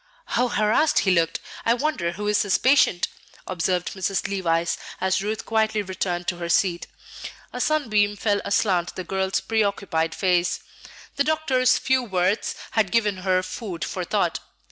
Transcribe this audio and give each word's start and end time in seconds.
"How 0.25 0.47
harassed 0.47 0.97
he 1.01 1.11
looked! 1.11 1.39
I 1.63 1.75
wonder 1.75 2.13
who 2.13 2.27
is 2.27 2.41
his 2.41 2.57
patient!" 2.57 3.07
observed 3.45 3.93
Mrs. 3.93 4.27
Levice, 4.27 4.75
as 4.99 5.21
Ruth 5.21 5.45
quietly 5.45 5.83
returned 5.83 6.27
to 6.29 6.37
her 6.37 6.49
seat. 6.49 6.87
A 7.53 7.61
sunbeam 7.61 8.15
fell 8.15 8.41
aslant 8.43 8.95
the 8.95 9.03
girl's 9.03 9.41
preoccupied 9.41 10.15
face. 10.15 10.61
The 11.17 11.23
doctor's 11.23 11.77
few 11.77 12.01
words 12.01 12.55
had 12.71 12.91
given 12.91 13.17
her 13.17 13.43
food 13.43 13.85
for 13.85 14.03
thought. 14.03 14.39